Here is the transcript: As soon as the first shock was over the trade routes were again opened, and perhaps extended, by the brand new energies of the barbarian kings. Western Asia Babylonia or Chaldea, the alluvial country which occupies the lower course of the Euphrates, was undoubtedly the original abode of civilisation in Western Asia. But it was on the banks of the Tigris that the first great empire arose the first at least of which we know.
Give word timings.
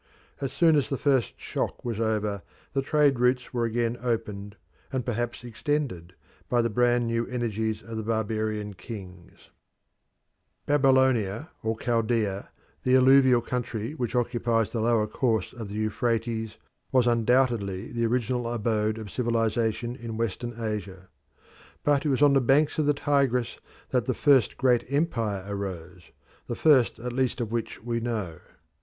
As 0.39 0.51
soon 0.51 0.75
as 0.77 0.89
the 0.89 0.97
first 0.97 1.39
shock 1.39 1.85
was 1.85 1.99
over 1.99 2.41
the 2.73 2.81
trade 2.81 3.19
routes 3.19 3.53
were 3.53 3.65
again 3.65 3.99
opened, 4.01 4.55
and 4.91 5.05
perhaps 5.05 5.43
extended, 5.43 6.15
by 6.49 6.63
the 6.63 6.71
brand 6.71 7.05
new 7.05 7.27
energies 7.27 7.83
of 7.83 7.97
the 7.97 8.01
barbarian 8.01 8.73
kings. 8.73 9.29
Western 9.29 9.29
Asia 9.29 9.51
Babylonia 10.65 11.49
or 11.61 11.77
Chaldea, 11.77 12.49
the 12.81 12.95
alluvial 12.95 13.41
country 13.41 13.93
which 13.93 14.15
occupies 14.15 14.71
the 14.71 14.81
lower 14.81 15.05
course 15.05 15.53
of 15.53 15.69
the 15.69 15.75
Euphrates, 15.75 16.57
was 16.91 17.05
undoubtedly 17.05 17.91
the 17.91 18.07
original 18.07 18.51
abode 18.51 18.97
of 18.97 19.11
civilisation 19.11 19.95
in 19.95 20.17
Western 20.17 20.59
Asia. 20.59 21.09
But 21.83 22.07
it 22.07 22.09
was 22.09 22.23
on 22.23 22.33
the 22.33 22.41
banks 22.41 22.79
of 22.79 22.87
the 22.87 22.95
Tigris 22.95 23.59
that 23.91 24.05
the 24.05 24.15
first 24.15 24.57
great 24.57 24.83
empire 24.91 25.45
arose 25.47 26.09
the 26.47 26.55
first 26.55 26.97
at 26.97 27.13
least 27.13 27.39
of 27.39 27.51
which 27.51 27.83
we 27.83 27.99
know. 27.99 28.39